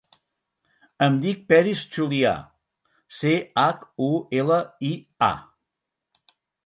[1.07, 2.31] Em dic Peris Chulia:
[3.19, 4.09] ce, hac, u,
[4.41, 4.59] ela,
[4.93, 4.95] i,
[5.27, 5.33] a.